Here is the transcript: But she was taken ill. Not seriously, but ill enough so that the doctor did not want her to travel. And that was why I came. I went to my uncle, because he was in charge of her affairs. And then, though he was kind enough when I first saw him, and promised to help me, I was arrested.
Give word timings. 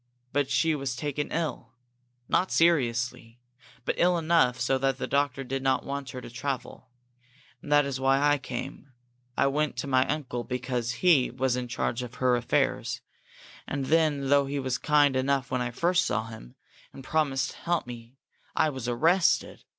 But 0.33 0.49
she 0.49 0.73
was 0.73 0.95
taken 0.95 1.31
ill. 1.31 1.73
Not 2.27 2.51
seriously, 2.51 3.39
but 3.85 3.93
ill 3.99 4.17
enough 4.17 4.59
so 4.59 4.79
that 4.79 4.97
the 4.97 5.05
doctor 5.05 5.43
did 5.43 5.61
not 5.61 5.85
want 5.85 6.09
her 6.09 6.21
to 6.21 6.29
travel. 6.31 6.89
And 7.61 7.71
that 7.71 7.85
was 7.85 7.99
why 7.99 8.19
I 8.19 8.39
came. 8.39 8.93
I 9.37 9.45
went 9.45 9.77
to 9.77 9.85
my 9.85 10.07
uncle, 10.07 10.43
because 10.43 10.91
he 11.05 11.29
was 11.29 11.55
in 11.55 11.67
charge 11.67 12.01
of 12.01 12.15
her 12.15 12.35
affairs. 12.35 13.01
And 13.67 13.85
then, 13.85 14.29
though 14.29 14.47
he 14.47 14.57
was 14.57 14.79
kind 14.79 15.15
enough 15.15 15.51
when 15.51 15.61
I 15.61 15.69
first 15.69 16.03
saw 16.03 16.25
him, 16.25 16.55
and 16.91 17.03
promised 17.03 17.51
to 17.51 17.57
help 17.57 17.85
me, 17.85 18.17
I 18.55 18.69
was 18.69 18.87
arrested. 18.87 19.63